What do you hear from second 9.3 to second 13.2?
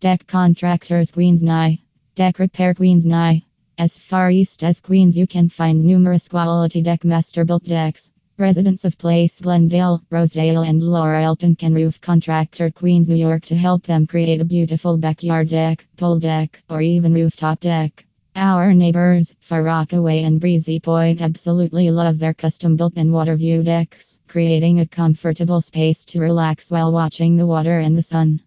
Glendale, Rosedale, and Laurelton can roof contractor Queens, New